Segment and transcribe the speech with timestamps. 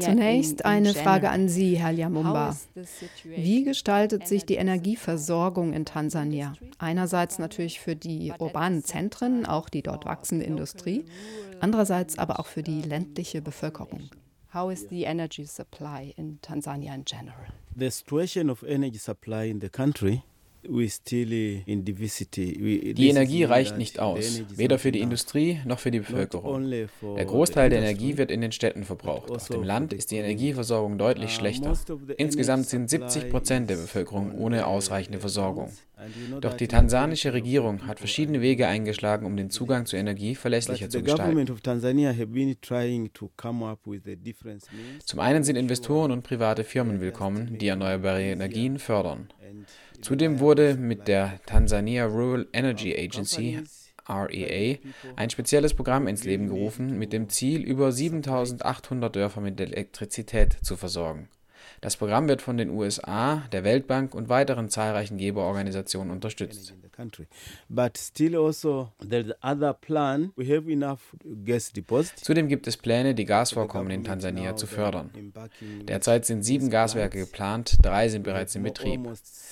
[0.00, 2.56] Zunächst eine Frage an Sie, Herr Liamumba.
[3.24, 6.52] Wie gestaltet sich die Energieversorgung in Tansania?
[6.78, 11.04] Einerseits natürlich für die urbanen Zentren, auch die dort wachsende Industrie,
[11.60, 14.08] andererseits aber auch für die ländliche Bevölkerung.
[14.54, 17.48] How is the energy supply in Tanzania in general?
[17.76, 20.22] The situation of energy supply in the country
[22.94, 26.70] die Energie reicht nicht aus, weder für die Industrie noch für die Bevölkerung.
[26.70, 29.30] Der Großteil der Energie wird in den Städten verbraucht.
[29.30, 31.74] Auf dem Land ist die Energieversorgung deutlich uh, schlechter.
[32.16, 35.70] Insgesamt sind 70 Prozent der Bevölkerung ohne ausreichende Versorgung.
[36.40, 41.02] Doch die tansanische Regierung hat verschiedene Wege eingeschlagen, um den Zugang zu Energie verlässlicher zu
[41.02, 41.46] gestalten.
[45.04, 49.28] Zum einen sind Investoren und private Firmen willkommen, die erneuerbare Energien fördern.
[50.00, 53.62] Zudem wurde mit der Tanzania Rural Energy Agency
[54.08, 54.78] REA
[55.16, 60.76] ein spezielles Programm ins Leben gerufen, mit dem Ziel, über 7800 Dörfer mit Elektrizität zu
[60.76, 61.28] versorgen.
[61.84, 66.72] Das Programm wird von den USA, der Weltbank und weiteren zahlreichen Geberorganisationen unterstützt.
[72.16, 75.10] Also, Zudem gibt es Pläne, die Gasvorkommen in Tansania zu fördern.
[75.82, 79.00] Derzeit sind sieben Gaswerke geplant, drei sind bereits in Betrieb.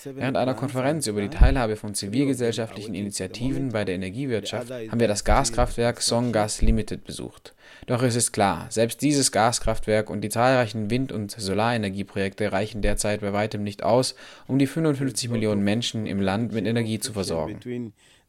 [0.04, 5.24] Während einer Konferenz über die Teilhabe von zivilgesellschaftlichen Initiativen bei der Energiewirtschaft haben wir das
[5.24, 7.54] Gaskraftwerk Songas Limited besucht.
[7.86, 13.20] Doch es ist klar, selbst dieses Gaskraftwerk und die zahlreichen Wind- und Solarenergieprojekte reichen derzeit
[13.20, 14.14] bei weitem nicht aus,
[14.46, 17.31] um die 55 Millionen Menschen im Land mit Energie zu versorgen.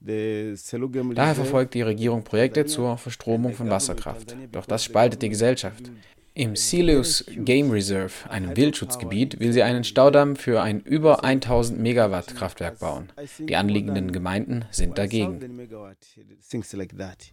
[0.01, 4.35] Daher verfolgt die Regierung Projekte zur Verstromung von Wasserkraft.
[4.51, 5.91] Doch das spaltet die Gesellschaft.
[6.35, 12.35] Im Silius Game Reserve, einem Wildschutzgebiet, will sie einen Staudamm für ein über 1000 Megawatt
[12.35, 13.11] Kraftwerk bauen.
[13.37, 15.39] Die anliegenden Gemeinden sind dagegen.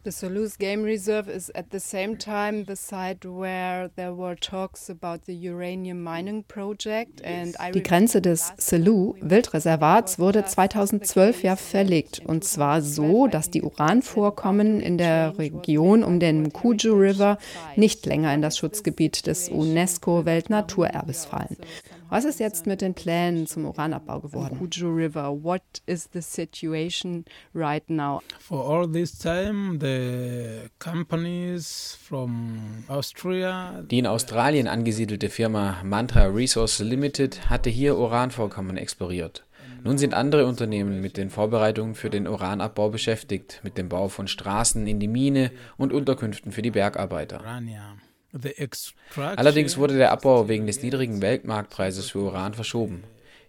[0.04, 4.90] The Silius Game Reserve is at the same time the site where there were talks
[4.90, 12.20] about the uranium mining project and Die Grenze des Selous Wildreservats wurde 2012 ja verlegt
[12.26, 17.38] und zwar so, dass die Uranvorkommen in der Region um den Mkuju River
[17.76, 21.56] nicht länger in das Schutzgebiet Schutzgebiet des UNESCO-Weltnaturerbes fallen.
[22.08, 24.58] Was ist jetzt mit den Plänen zum Uranabbau geworden?
[24.58, 27.24] Kuju River, what is the situation
[27.54, 28.20] right now?
[28.40, 33.84] For all this time, the companies from Austria.
[33.88, 39.44] Die in Australien angesiedelte Firma Mantra Resources Limited hatte hier Uranvorkommen exploriert.
[39.84, 44.26] Nun sind andere Unternehmen mit den Vorbereitungen für den Uranabbau beschäftigt, mit dem Bau von
[44.26, 47.40] Straßen in die Mine und Unterkünften für die Bergarbeiter.
[49.36, 53.02] Allerdings wurde der Abbau wegen des niedrigen Weltmarktpreises für Uran verschoben.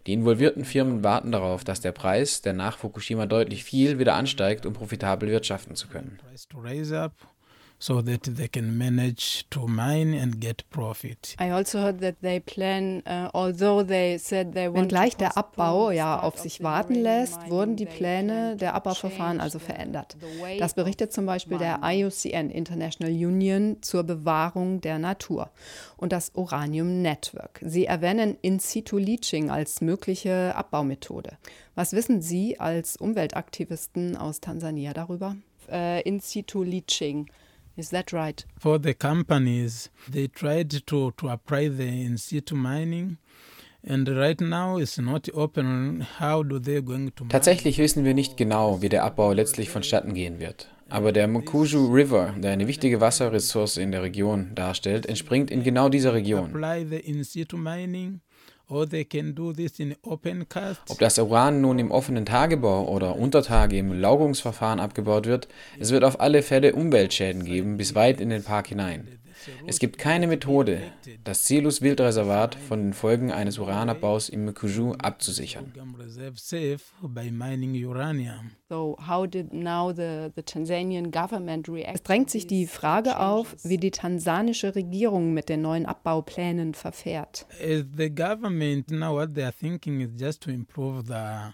[0.08, 4.66] Die involvierten Firmen warten darauf, dass der Preis, der nach Fukushima deutlich fiel, wieder ansteigt,
[4.66, 6.20] um profitabel wirtschaften zu können
[7.82, 11.36] so that they can manage to mine and get profit.
[11.40, 15.90] I also heard that they plan, uh, although they said they want Wenngleich der Abbau
[15.90, 20.16] ja auf sich warten lässt, wurden die Pläne der Abbauverfahren also verändert.
[20.60, 25.50] Das berichtet zum Beispiel der IUCN International Union zur Bewahrung der Natur
[25.98, 27.62] und das Uranium Network.
[27.66, 31.32] Sie erwähnen In-situ-Leaching als mögliche Abbaumethode.
[31.74, 35.36] Was wissen Sie als Umweltaktivisten aus Tansania darüber?
[35.68, 37.28] Uh, In-situ-Leaching.
[37.78, 38.46] Is that right?
[38.60, 43.18] For the companies, they tried to, to apply the in situ mining.
[47.30, 50.68] Tatsächlich wissen wir nicht genau, wie der Abbau letztlich vonstatten gehen wird.
[50.92, 55.88] Aber der Mukuju River, der eine wichtige Wasserressource in der Region darstellt, entspringt in genau
[55.88, 56.54] dieser Region.
[60.90, 65.48] Ob das Uran nun im offenen Tagebau oder unter Tage im Laugungsverfahren abgebaut wird,
[65.80, 69.08] es wird auf alle Fälle Umweltschäden geben, bis weit in den Park hinein.
[69.66, 70.82] Es gibt keine Methode,
[71.24, 75.74] das Celus Wildreservat von den Folgen eines Uranabbaus im Mkuju abzusichern.
[81.94, 87.46] Es drängt sich die Frage auf, wie die tansanische Regierung mit den neuen Abbauplänen verfährt.
[87.60, 91.54] The government now what they are thinking is just to improve the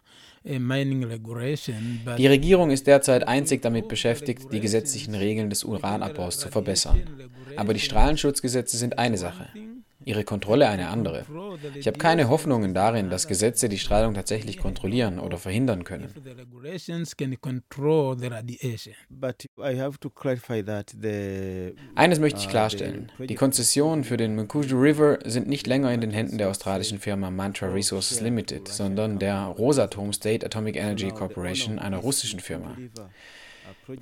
[2.17, 7.01] die Regierung ist derzeit einzig damit beschäftigt, die gesetzlichen Regeln des Uranabbaus zu verbessern.
[7.55, 9.47] Aber die Strahlenschutzgesetze sind eine Sache
[10.07, 11.25] ihre Kontrolle eine andere.
[11.75, 16.13] Ich habe keine Hoffnungen darin, dass Gesetze die Strahlung tatsächlich kontrollieren oder verhindern können.
[21.95, 23.11] Eines möchte ich klarstellen.
[23.19, 27.29] Die Konzessionen für den Mkuju River sind nicht länger in den Händen der australischen Firma
[27.29, 32.77] Mantra Resources Limited, sondern der Rosatom State Atomic Energy Corporation, einer russischen Firma.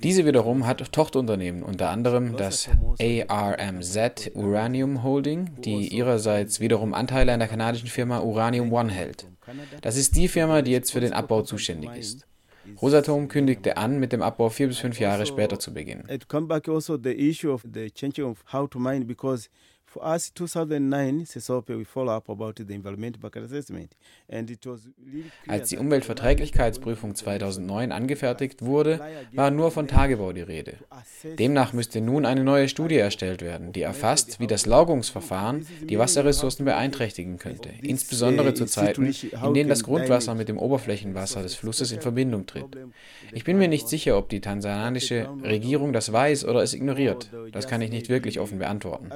[0.02, 2.68] Diese wiederum hat Tochterunternehmen, unter anderem das
[3.28, 9.26] ARMZ Uranium Holding, die ihrerseits wiederum Anteile an der kanadischen Firma Uranium One hält.
[9.80, 12.26] Das ist die Firma, die jetzt für den Abbau zuständig ist.
[12.82, 16.08] Rosatom kündigte an, mit dem Abbau vier bis fünf Jahre später zu beginnen.
[19.96, 23.96] For us, 2009, CESOP, we follow up about the environmental impact assessment.
[24.28, 29.00] And it was really Als die Umweltverträglichkeitsprüfung 2009 angefertigt wurde,
[29.32, 30.74] war nur von Tagebau die Rede.
[31.38, 36.66] Demnach müsste nun eine neue Studie erstellt werden, die erfasst, wie das Laugungsverfahren die Wasserressourcen
[36.66, 42.02] beeinträchtigen könnte, insbesondere zu Zeiten, in denen das Grundwasser mit dem Oberflächenwasser des Flusses in
[42.02, 42.66] Verbindung tritt.
[43.32, 47.30] Ich bin mir nicht sicher, ob die tansanianische Regierung das weiß oder es ignoriert.
[47.52, 49.08] Das kann ich nicht wirklich offen beantworten.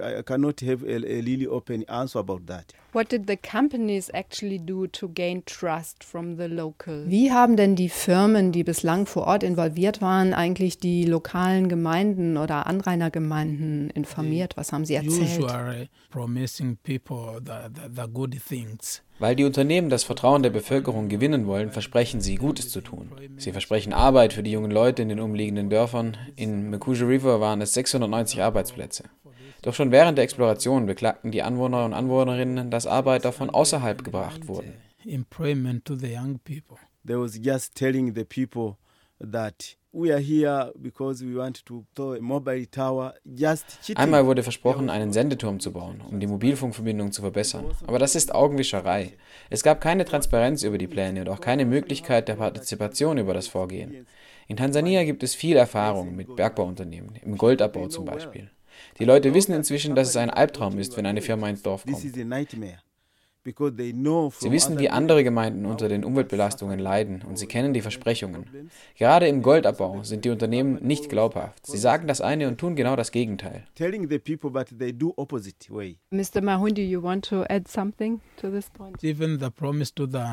[0.00, 2.72] I cannot have a, a really open answer about that.
[2.92, 7.04] What did the companies actually do to gain trust from the local?
[7.06, 12.36] Wie haben denn die Firmen, die bislang vor Ort involviert waren, eigentlich die lokalen Gemeinden
[12.36, 14.56] oder Anrainergemeinden informiert?
[14.56, 15.38] Was haben sie erzählt?
[15.38, 19.02] Usually promising people the, the, the good things.
[19.18, 23.12] Weil die Unternehmen das Vertrauen der Bevölkerung gewinnen wollen, versprechen sie, Gutes zu tun.
[23.38, 26.16] Sie versprechen Arbeit für die jungen Leute in den umliegenden Dörfern.
[26.36, 29.04] In Mekuja River waren es 690 Arbeitsplätze.
[29.62, 34.48] Doch schon während der Exploration beklagten die Anwohner und Anwohnerinnen, dass Arbeiter von außerhalb gebracht
[34.48, 34.74] wurden.
[37.06, 38.78] They was just telling the people
[39.20, 39.76] that
[43.94, 47.64] Einmal wurde versprochen, einen Sendeturm zu bauen, um die Mobilfunkverbindung zu verbessern.
[47.86, 49.14] Aber das ist Augenwischerei.
[49.48, 53.48] Es gab keine Transparenz über die Pläne und auch keine Möglichkeit der Partizipation über das
[53.48, 54.06] Vorgehen.
[54.48, 58.50] In Tansania gibt es viel Erfahrung mit Bergbauunternehmen, im Goldabbau zum Beispiel.
[58.98, 61.96] Die Leute wissen inzwischen, dass es ein Albtraum ist, wenn eine Firma ins Dorf kommt.
[63.54, 68.70] Sie wissen, wie andere Gemeinden unter den Umweltbelastungen leiden und sie kennen die Versprechungen.
[68.96, 71.66] Gerade im Goldabbau sind die Unternehmen nicht glaubhaft.
[71.66, 73.64] Sie sagen das eine und tun genau das Gegenteil.
[76.10, 76.40] Mr.
[76.42, 79.02] Mahundi, you want to add something to this point?
[79.02, 80.26] Even the promise to the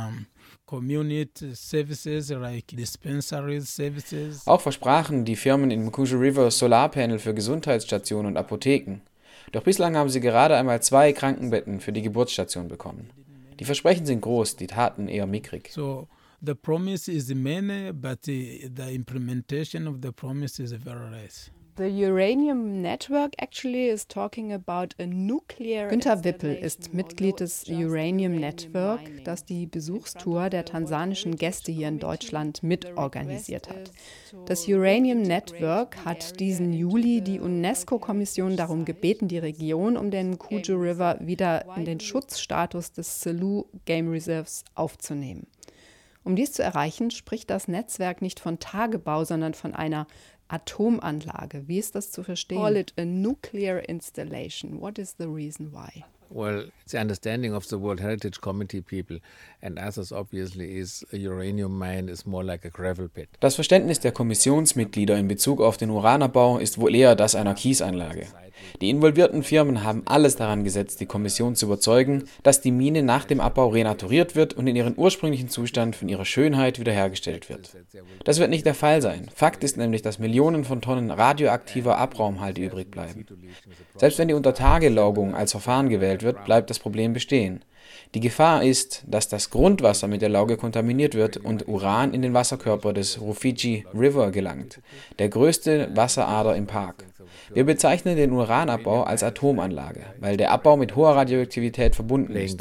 [4.45, 9.01] auch versprachen die Firmen in Mkuju River Solarpanel für Gesundheitsstationen und Apotheken.
[9.51, 13.09] Doch bislang haben sie gerade einmal zwei Krankenbetten für die Geburtsstation bekommen.
[13.59, 15.69] Die Versprechen sind groß, die Taten eher mickrig.
[15.71, 16.07] So
[16.41, 21.51] the promise is many, but the implementation of the promise is very less.
[25.89, 31.97] Günter Wippel ist Mitglied des Uranium Network, das die Besuchstour der tansanischen Gäste hier in
[31.97, 33.91] Deutschland mitorganisiert hat.
[34.45, 40.75] Das Uranium Network hat diesen Juli die UNESCO-Kommission darum gebeten, die Region um den Kuju
[40.75, 45.47] River wieder in den Schutzstatus des Selous Game Reserves aufzunehmen.
[46.23, 50.07] Um dies zu erreichen, spricht das Netzwerk nicht von Tagebau, sondern von einer
[50.47, 51.67] Atomanlage.
[51.67, 52.59] Wie ist das zu verstehen?
[52.59, 54.79] Call it a nuclear installation.
[54.81, 56.03] What is the reason why?
[56.35, 59.19] Well, the understanding of the World Heritage Committee people
[59.62, 63.30] and others obviously is a uranium mine is more like a gravel pit.
[63.39, 68.25] Das Verständnis der Kommissionsmitglieder in Bezug auf den Uranabbau ist wohl eher das einer Kiesanlage.
[68.81, 73.25] Die involvierten Firmen haben alles daran gesetzt, die Kommission zu überzeugen, dass die Mine nach
[73.25, 77.75] dem Abbau renaturiert wird und in ihren ursprünglichen Zustand von ihrer Schönheit wiederhergestellt wird.
[78.24, 79.29] Das wird nicht der Fall sein.
[79.33, 83.25] Fakt ist nämlich, dass Millionen von Tonnen radioaktiver Abraumhalte übrig bleiben.
[83.95, 87.63] Selbst wenn die Untertagelaugung als Verfahren gewählt wird, bleibt das Problem bestehen.
[88.13, 92.34] Die Gefahr ist, dass das Grundwasser mit der Lauge kontaminiert wird und Uran in den
[92.34, 94.82] Wasserkörper des Rufiji River gelangt,
[95.20, 97.06] der größte Wasserader im Park.
[97.53, 102.60] Wir bezeichnen den Uranabbau als Atomanlage, weil der Abbau mit hoher Radioaktivität verbunden ist.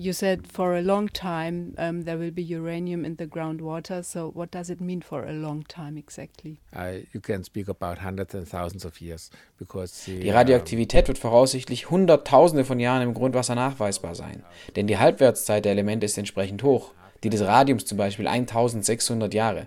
[0.00, 4.04] You said for a long time um, there will be uranium in the groundwater.
[4.04, 6.60] So what does it mean for a long time exactly?
[6.72, 9.28] Uh, you can speak about hundreds and thousands of years
[9.58, 14.44] because the, die Radioaktivität wird voraussichtlich Hunderttausende von Jahren im Grundwasser nachweisbar sein,
[14.76, 16.92] denn die Halbwertszeit der Elemente ist entsprechend hoch.
[17.24, 19.66] Die des Radiums zum Beispiel 1600 Jahre.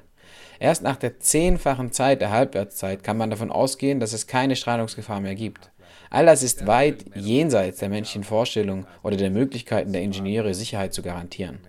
[0.61, 5.19] Erst nach der zehnfachen Zeit der Halbwertszeit kann man davon ausgehen, dass es keine Strahlungsgefahr
[5.19, 5.71] mehr gibt.
[6.11, 11.01] All das ist weit jenseits der menschlichen Vorstellung oder der Möglichkeiten der Ingenieure, Sicherheit zu
[11.01, 11.59] garantieren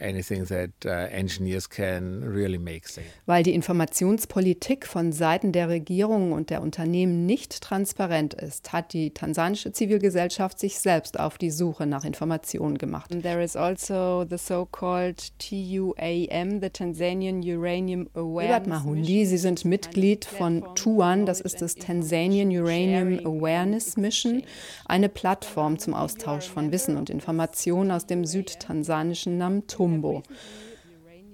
[0.00, 3.06] anything that uh, engineers can really make safe.
[3.26, 9.10] Weil die Informationspolitik von Seiten der Regierung und der Unternehmen nicht transparent ist, hat die
[9.10, 13.12] tansanische Zivilgesellschaft sich selbst auf die Suche nach Informationen gemacht.
[13.12, 18.56] And there is also the so-called TUAM, the Tanzanian Uranium Awareness.
[18.56, 24.42] Robert Mahundi, Sie sind Mitglied von TUAN, das ist das Tanzanian Uranium Awareness Mission,
[24.86, 29.85] eine Plattform zum Austausch von Wissen und Informationen aus dem südtansanischen Namtum.
[29.86, 30.22] Colombo.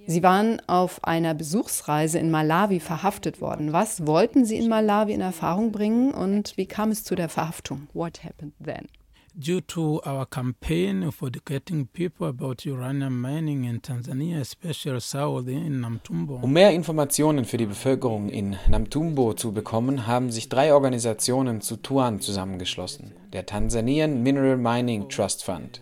[0.06, 3.72] Sie waren auf einer Besuchsreise in Malawi verhaftet worden.
[3.72, 7.88] Was wollten Sie in Malawi in Erfahrung bringen und wie kam es zu der Verhaftung?
[7.92, 8.88] What happened then?
[9.34, 15.80] due to our campaign for educating people about uranium mining in Tanzania, especially south in
[15.80, 16.40] Namtumbo.
[16.42, 21.76] Um mehr Informationen für die Bevölkerung in Namtumbo zu bekommen, haben sich drei Organisationen zu
[21.76, 23.12] Tuan zusammengeschlossen.
[23.32, 25.80] Der Tanzanian Mineral Mining Trust Fund,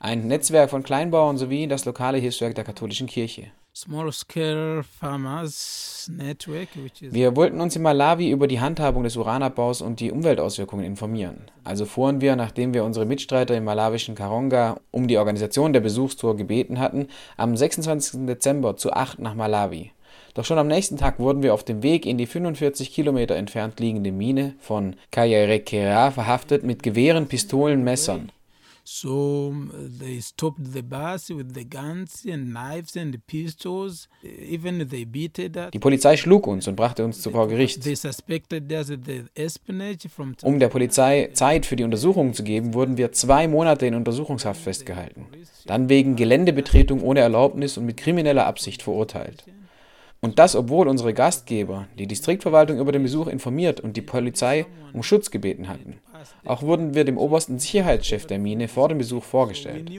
[0.00, 3.52] ein Netzwerk von Kleinbauern sowie das lokale Hilfswerk der katholischen Kirche.
[7.12, 11.50] Wir wollten uns in Malawi über die Handhabung des Uranabbaus und die Umweltauswirkungen informieren.
[11.62, 16.36] Also fuhren wir, nachdem wir unsere Mitstreiter im malawischen Karonga um die Organisation der Besuchstour
[16.36, 18.26] gebeten hatten, am 26.
[18.26, 19.92] Dezember zu acht nach Malawi.
[20.34, 23.78] Doch schon am nächsten Tag wurden wir auf dem Weg in die 45 Kilometer entfernt
[23.78, 28.32] liegende Mine von Kayarekera verhaftet mit Gewehren, Pistolen, Messern.
[28.84, 29.54] So
[30.00, 34.08] they stopped the bus with the guns and knives and pistols.
[34.22, 35.56] Even they beat it.
[35.72, 37.86] Die Polizei schlug uns und brachte uns vor Gericht.
[40.42, 44.60] Um der Polizei Zeit für die Untersuchungen zu geben, wurden wir zwei Monate in Untersuchungshaft
[44.60, 45.26] festgehalten.
[45.66, 49.44] Dann wegen Geländebetretung ohne Erlaubnis und mit krimineller Absicht verurteilt.
[50.22, 55.02] Und das, obwohl unsere Gastgeber die Distriktverwaltung über den Besuch informiert und die Polizei um
[55.02, 55.98] Schutz gebeten hatten.
[56.44, 59.90] Auch wurden wir dem obersten Sicherheitschef der Mine vor dem Besuch vorgestellt.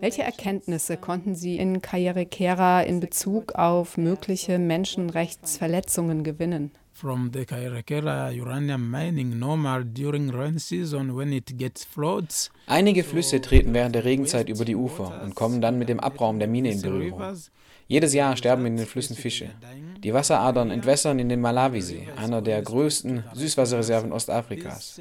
[0.00, 6.72] Welche Erkenntnisse konnten Sie in Kayerekera in Bezug auf mögliche Menschenrechtsverletzungen gewinnen?
[7.00, 12.50] from the Kairakera uranium mining normal during rain season when it gets floods.
[12.66, 16.38] Einige Flüsse treten während der Regenzeit über die Ufer und kommen dann mit dem Abraum
[16.38, 17.22] der Mine in Berührung.
[17.90, 19.50] Jedes Jahr sterben in den Flüssen Fische.
[20.04, 25.00] Die Wasseradern entwässern in den Malawisee, einer der größten Süßwasserreserven Ostafrikas.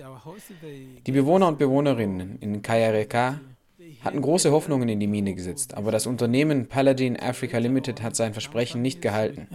[1.06, 3.42] Die Bewohner und Bewohnerinnen in Kayareka
[4.02, 8.34] hatten große Hoffnungen in die Mine gesetzt, aber das Unternehmen Paladin Africa Limited hat sein
[8.34, 9.48] Versprechen nicht gehalten.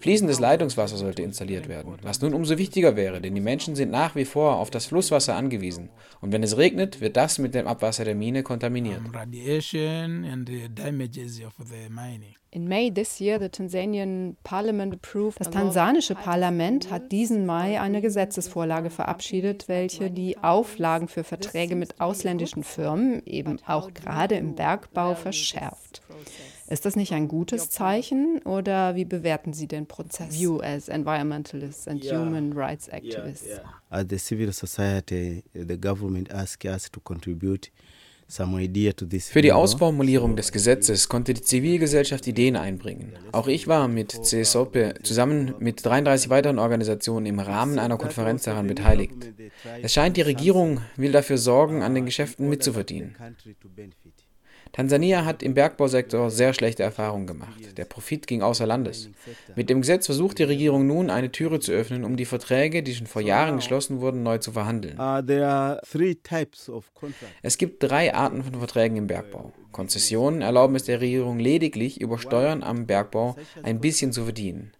[0.00, 4.14] Fließendes Leitungswasser sollte installiert werden, was nun umso wichtiger wäre, denn die Menschen sind nach
[4.14, 5.90] wie vor auf das Flusswasser angewiesen.
[6.20, 9.00] Und wenn es regnet, wird das mit dem Abwasser der Mine kontaminiert.
[12.54, 18.02] In May this year, the Tanzanian Parliament approved das tansanische Parlament hat diesen Mai eine
[18.02, 25.14] Gesetzesvorlage verabschiedet, welche die Auflagen für Verträge mit ausländischen Firmen, eben auch gerade im Bergbau,
[25.14, 26.02] verschärft.
[26.68, 30.38] Ist das nicht ein gutes Zeichen oder wie bewerten Sie den Prozess?
[30.38, 32.18] You as environmentalists and yeah.
[32.18, 33.46] human rights activists.
[33.46, 34.00] Yeah, yeah.
[34.00, 37.70] As the civil society, the government asked us to contribute
[38.32, 43.12] für die Ausformulierung des Gesetzes konnte die Zivilgesellschaft Ideen einbringen.
[43.30, 48.66] Auch ich war mit CSOPE zusammen mit 33 weiteren Organisationen im Rahmen einer Konferenz daran
[48.66, 49.12] beteiligt.
[49.82, 53.16] Es scheint, die Regierung will dafür sorgen, an den Geschäften mitzuverdienen.
[54.72, 57.76] Tansania hat im Bergbausektor sehr schlechte Erfahrungen gemacht.
[57.76, 59.10] Der Profit ging außer Landes.
[59.54, 62.94] Mit dem Gesetz versucht die Regierung nun, eine Türe zu öffnen, um die Verträge, die
[62.94, 64.98] schon vor Jahren geschlossen wurden, neu zu verhandeln.
[64.98, 65.20] Uh,
[67.42, 69.52] es gibt drei Arten von Verträgen im Bergbau.
[69.72, 74.72] Konzessionen erlauben es der Regierung lediglich, über Steuern am Bergbau ein bisschen zu verdienen,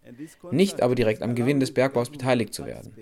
[0.51, 2.95] nicht aber direkt am Gewinn des Bergbaus beteiligt zu werden.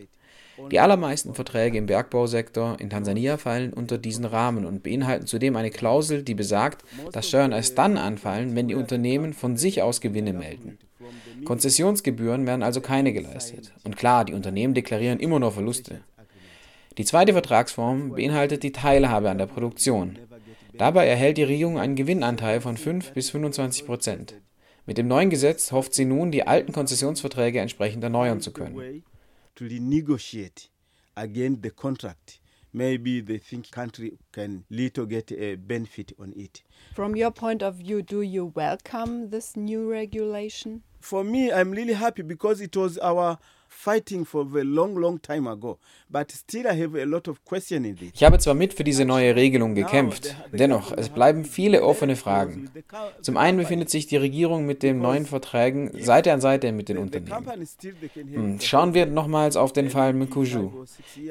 [0.71, 5.71] Die allermeisten Verträge im Bergbausektor in Tansania fallen unter diesen Rahmen und beinhalten zudem eine
[5.71, 10.33] Klausel, die besagt, dass Steuern erst dann anfallen, wenn die Unternehmen von sich aus Gewinne
[10.33, 10.79] melden.
[11.45, 13.73] Konzessionsgebühren werden also keine geleistet.
[13.85, 16.00] Und klar, die Unternehmen deklarieren immer nur Verluste.
[16.99, 20.19] Die zweite Vertragsform beinhaltet die Teilhabe an der Produktion.
[20.76, 24.35] Dabei erhält die Regierung einen Gewinnanteil von 5 bis 25 Prozent.
[24.87, 29.02] Mit dem neuen Gesetz hofft sie nun, die alten Konzessionsverträge entsprechend erneuern zu können
[29.61, 30.69] to renegotiate
[31.19, 32.40] again the contract.
[32.73, 36.62] Maybe they think country can little get a benefit on it.
[36.95, 40.83] From your point of view do you welcome this new regulation?
[41.00, 43.38] For me i'm really happy because it was our
[43.71, 45.79] fighting for a long, long time ago.
[46.09, 48.11] But still I have a lot of question in this.
[48.15, 52.71] Ich habe zwar mit für diese neue Regelung gekämpft, dennoch, es bleiben viele offene Fragen.
[53.23, 56.99] Zum einen befindet sich die Regierung mit den neuen Verträgen Seite an Seite mit den
[56.99, 57.47] Unternehmen.
[58.15, 60.85] Hm, schauen wir nochmals auf den Fall Mkuju.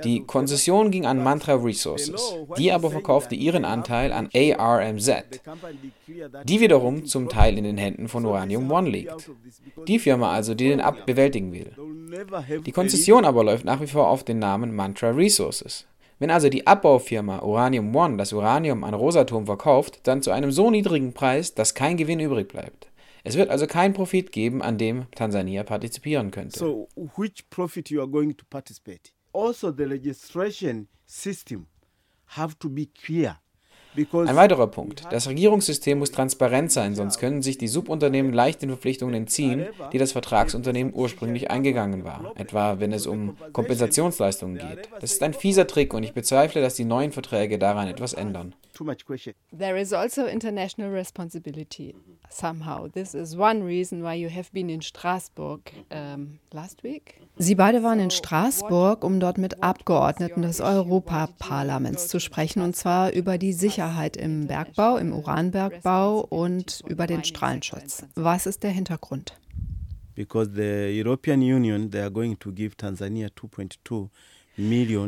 [0.04, 5.12] Die Konzession ging an Mantra Resources, die aber verkaufte ihren Anteil an ARMZ,
[6.46, 9.30] die wiederum zum Teil in den Händen von Uranium One liegt.
[9.88, 11.72] Die Firma also, die den Ab bewältigen will.
[12.66, 15.86] Die Konzession aber läuft nach wie vor auf den Namen Mantra Resources.
[16.20, 20.70] Wenn also die Abbaufirma Uranium One das Uranium an Rosatom verkauft, dann zu einem so
[20.70, 22.90] niedrigen Preis, dass kein Gewinn übrig bleibt.
[23.24, 26.58] Es wird also keinen Profit geben, an dem Tansania partizipieren könnte.
[26.58, 29.12] So, which profit you are going to participate?
[29.34, 31.68] Also, the registration system
[32.28, 33.40] have to be clear.
[33.96, 35.04] Ein weiterer Punkt.
[35.12, 39.98] Das Regierungssystem muss transparent sein, sonst können sich die Subunternehmen leicht den Verpflichtungen entziehen, die
[39.98, 44.90] das Vertragsunternehmen ursprünglich eingegangen war, etwa wenn es um Kompensationsleistungen geht.
[45.00, 48.56] Das ist ein fieser Trick und ich bezweifle, dass die neuen Verträge daran etwas ändern.
[49.58, 51.96] There is also international responsibility
[52.30, 52.88] somehow.
[52.88, 57.22] This is one reason why you have been in Strasbourg um, last week.
[57.38, 63.14] Sie beide waren in Straßburg, um dort mit Abgeordneten des Europaparlaments zu sprechen, und zwar
[63.14, 68.06] über die Sicherheit im Bergbau, im Uranbergbau und über den Strahlenschutz.
[68.16, 69.38] Was ist der Hintergrund?
[70.16, 74.10] Because the European Union, they are going to give Tanzania 2.2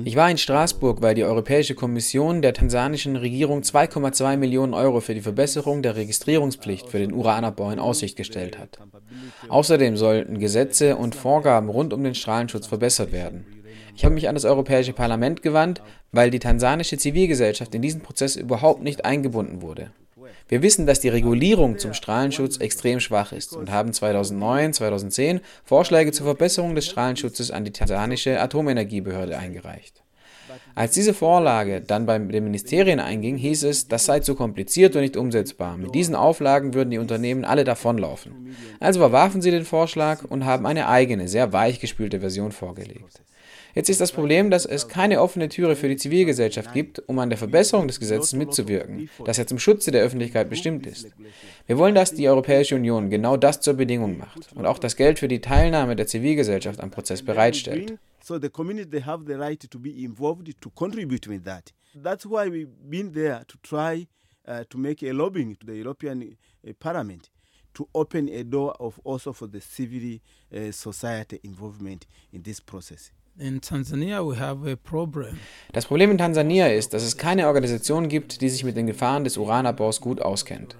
[0.05, 5.13] ich war in Straßburg, weil die Europäische Kommission der tansanischen Regierung 2,2 Millionen Euro für
[5.13, 8.79] die Verbesserung der Registrierungspflicht für den Uranabbau in Aussicht gestellt hat.
[9.49, 13.45] Außerdem sollten Gesetze und Vorgaben rund um den Strahlenschutz verbessert werden.
[13.93, 15.81] Ich habe mich an das Europäische Parlament gewandt,
[16.13, 19.91] weil die tansanische Zivilgesellschaft in diesen Prozess überhaupt nicht eingebunden wurde.
[20.47, 26.11] Wir wissen, dass die Regulierung zum Strahlenschutz extrem schwach ist und haben 2009, 2010 Vorschläge
[26.11, 30.01] zur Verbesserung des Strahlenschutzes an die tansanische Atomenergiebehörde eingereicht.
[30.75, 35.01] Als diese Vorlage dann bei den Ministerien einging, hieß es, das sei zu kompliziert und
[35.01, 35.77] nicht umsetzbar.
[35.77, 38.55] Mit diesen Auflagen würden die Unternehmen alle davonlaufen.
[38.79, 43.21] Also verwarfen sie den Vorschlag und haben eine eigene, sehr weichgespülte Version vorgelegt.
[43.75, 47.29] Jetzt ist das Problem, dass es keine offene Türe für die Zivilgesellschaft gibt, um an
[47.29, 51.07] der Verbesserung des Gesetzes mitzuwirken, das ja zum Schutze der Öffentlichkeit bestimmt ist.
[51.67, 55.19] Wir wollen, dass die Europäische Union genau das zur Bedingung macht und auch das Geld
[55.19, 57.97] für die Teilnahme der Zivilgesellschaft am Prozess bereitstellt.
[58.23, 61.73] So the community they have the right to be involved to contribute with that.
[61.95, 64.07] That's why we've been there to try
[64.47, 67.31] uh, to make a lobbying to the European uh, Parliament
[67.73, 70.19] to open a door of also for the civil
[70.53, 73.11] uh, society involvement in this process.
[75.71, 79.23] Das Problem in Tansania ist, dass es keine Organisation gibt, die sich mit den Gefahren
[79.23, 80.75] des Uranabbaus gut auskennt.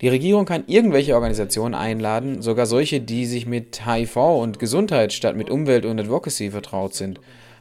[0.00, 5.36] Die Regierung kann irgendwelche Organisationen einladen, sogar solche, die sich mit HIV und Gesundheit statt
[5.36, 7.20] mit Umwelt und Advocacy vertraut sind,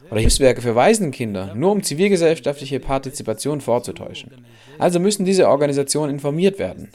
[0.09, 4.45] oder Hilfswerke für Waisenkinder, nur um zivilgesellschaftliche Partizipation vorzutäuschen.
[4.77, 6.89] Also müssen diese Organisationen informiert werden.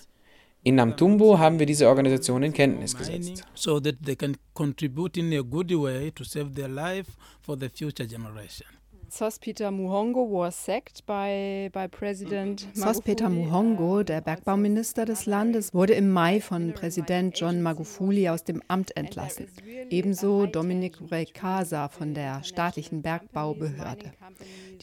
[0.65, 3.45] In Namtumbo haben wir diese Organisation in Kenntnis gesetzt.
[3.55, 7.07] So that they can contribute in a good way to save their life
[7.41, 8.67] for the future generation.
[9.11, 16.11] Sospeter Muhongo was sacked by, by President Sospeter Muhongo, der Bergbauminister des Landes, wurde im
[16.11, 19.47] Mai von Präsident John Magufuli aus dem Amt entlassen.
[19.89, 24.13] Ebenso Dominic Rekasa von der staatlichen Bergbaubehörde.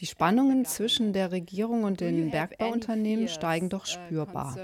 [0.00, 4.56] Die Spannungen zwischen der Regierung und den Bergbauunternehmen steigen doch spürbar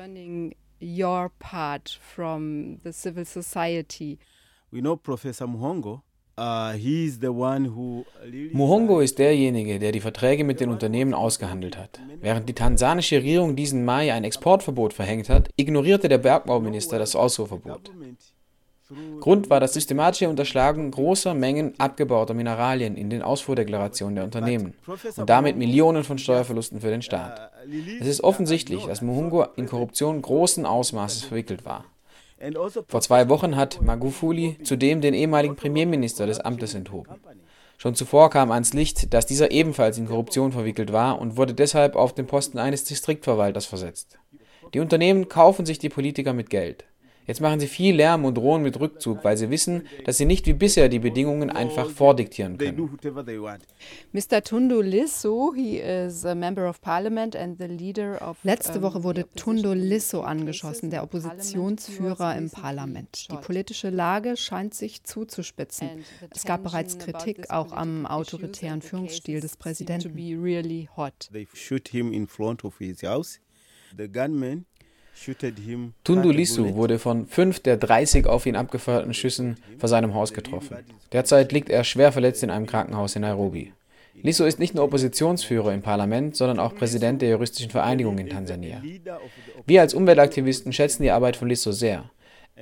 [0.82, 4.18] your part from the civil society.
[4.70, 6.02] We know Professor Muhongo.
[6.36, 6.72] Uh,
[8.52, 12.00] Muhongo ist derjenige, der die Verträge mit den Unternehmen ausgehandelt hat.
[12.20, 17.92] Während die tansanische Regierung diesen Mai ein Exportverbot verhängt hat, ignorierte der Bergbauminister das Ausfuhrverbot.
[19.20, 24.74] Grund war das systematische Unterschlagen großer Mengen abgebauter Mineralien in den Ausfuhrdeklarationen der Unternehmen
[25.16, 27.52] und damit Millionen von Steuerverlusten für den Staat.
[28.00, 31.84] Es ist offensichtlich, dass Muhungo in Korruption großen Ausmaßes verwickelt war.
[32.88, 37.14] Vor zwei Wochen hat Magufuli zudem den ehemaligen Premierminister des Amtes enthoben.
[37.78, 41.96] Schon zuvor kam ans Licht, dass dieser ebenfalls in Korruption verwickelt war und wurde deshalb
[41.96, 44.18] auf den Posten eines Distriktverwalters versetzt.
[44.74, 46.84] Die Unternehmen kaufen sich die Politiker mit Geld.
[47.26, 50.46] Jetzt machen sie viel Lärm und drohen mit Rückzug, weil sie wissen, dass sie nicht
[50.46, 52.98] wie bisher die Bedingungen einfach vordiktieren können.
[54.12, 54.42] Mr.
[54.42, 59.26] Tundu Lissu, he is a member of parliament and the leader of Letzte Woche wurde
[59.36, 63.30] Tundu Lissu angeschossen, der Oppositionsführer im Parlament.
[63.30, 65.88] Die politische Lage scheint sich zuzuspitzen.
[66.30, 70.14] Es gab bereits Kritik auch am autoritären Führungsstil des Präsidenten.
[71.32, 73.40] They shoot him in front of his house.
[73.96, 74.64] The gunman
[76.04, 80.78] Tundu Lissu wurde von fünf der 30 auf ihn abgefeuerten Schüssen vor seinem Haus getroffen.
[81.12, 83.72] Derzeit liegt er schwer verletzt in einem Krankenhaus in Nairobi.
[84.22, 88.82] Lissu ist nicht nur Oppositionsführer im Parlament, sondern auch Präsident der juristischen Vereinigung in Tansania.
[89.66, 92.10] Wir als Umweltaktivisten schätzen die Arbeit von Lissu sehr.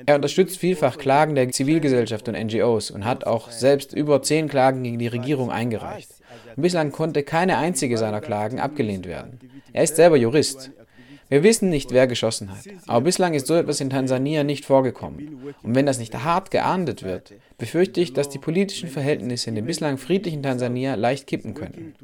[0.07, 4.83] Er unterstützt vielfach Klagen der Zivilgesellschaft und NGOs und hat auch selbst über zehn Klagen
[4.83, 6.11] gegen die Regierung eingereicht.
[6.57, 9.41] bislang konnte keine einzige seiner Klagen abgelehnt werden.
[9.73, 10.71] Er ist selber Jurist.
[11.31, 15.55] Wir wissen nicht, wer geschossen hat, aber bislang ist so etwas in Tansania nicht vorgekommen.
[15.62, 19.64] Und wenn das nicht hart geahndet wird, befürchte ich, dass die politischen Verhältnisse in dem
[19.66, 21.95] bislang friedlichen Tansania leicht kippen könnten.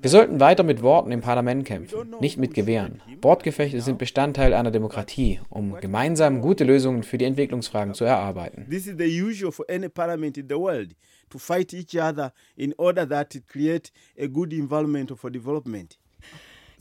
[0.00, 3.00] Wir sollten weiter mit Worten im Parlament kämpfen, nicht mit Gewehren.
[3.22, 8.66] Wortgefechte sind Bestandteil einer Demokratie, um gemeinsam gute Lösungen für die Entwicklungsfragen zu erarbeiten.
[8.68, 10.88] This is the usual for any parliament in the world
[11.30, 15.98] to fight each other in order that it create a good environment for development.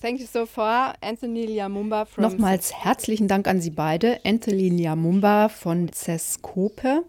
[0.02, 5.48] Thank you so far, Anthony Liamumba from Nochmals herzlichen Dank an Sie beide, Anthony Liamumba
[5.48, 7.04] von CESCOPE.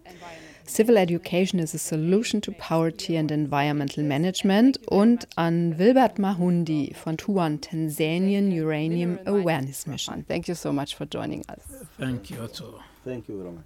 [0.65, 7.17] Civil Education is a Solution to Poverty and Environmental Management und an Wilbert Mahundi von
[7.17, 10.23] TUAN, Tanzanian Uranium Awareness Mission.
[10.27, 11.59] Thank you so much for joining us.
[11.99, 12.41] Thank you.
[12.41, 12.79] Also.
[13.03, 13.61] Thank you very much.